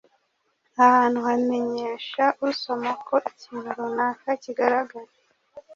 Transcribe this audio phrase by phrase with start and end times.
[0.75, 5.11] Aha hantu hamenyesha usoma ko ikintu runaka kigaragara